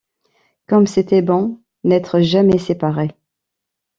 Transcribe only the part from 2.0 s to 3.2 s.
jamais séparés!